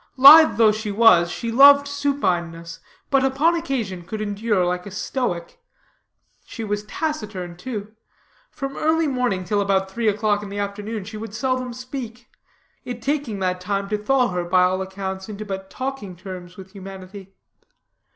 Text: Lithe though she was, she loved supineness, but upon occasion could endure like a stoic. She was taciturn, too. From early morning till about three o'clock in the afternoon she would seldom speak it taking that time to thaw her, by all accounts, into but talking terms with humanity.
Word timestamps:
Lithe 0.17 0.57
though 0.57 0.71
she 0.71 0.89
was, 0.91 1.29
she 1.29 1.51
loved 1.51 1.87
supineness, 1.87 2.79
but 3.11 3.23
upon 3.23 3.53
occasion 3.53 4.01
could 4.03 4.19
endure 4.19 4.65
like 4.65 4.87
a 4.87 4.89
stoic. 4.89 5.59
She 6.43 6.63
was 6.63 6.83
taciturn, 6.85 7.55
too. 7.55 7.91
From 8.49 8.77
early 8.77 9.05
morning 9.05 9.43
till 9.43 9.61
about 9.61 9.91
three 9.91 10.07
o'clock 10.07 10.41
in 10.41 10.49
the 10.49 10.57
afternoon 10.57 11.03
she 11.03 11.17
would 11.17 11.35
seldom 11.35 11.71
speak 11.71 12.31
it 12.83 12.99
taking 13.03 13.37
that 13.41 13.61
time 13.61 13.87
to 13.89 13.97
thaw 13.99 14.29
her, 14.29 14.43
by 14.43 14.63
all 14.63 14.81
accounts, 14.81 15.29
into 15.29 15.45
but 15.45 15.69
talking 15.69 16.15
terms 16.15 16.57
with 16.57 16.71
humanity. 16.71 17.35